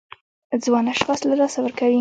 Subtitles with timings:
[0.63, 1.89] ځوان اشخاص له لاسه ورکوي.